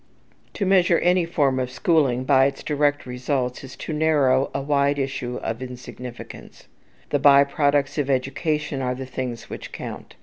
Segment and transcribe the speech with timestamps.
[0.55, 4.97] To measure any form of schooling by its direct results is to narrow a wide
[4.97, 6.65] issue to insignificance.
[7.11, 10.15] The by products of education are the things which count.